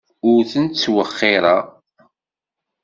[0.29, 1.63] Ur tent-ttwexxireɣ.